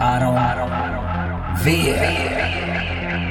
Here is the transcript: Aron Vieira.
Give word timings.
Aron 0.00 0.34
Vieira. 1.62 3.29